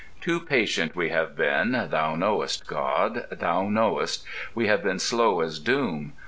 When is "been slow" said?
4.81-5.41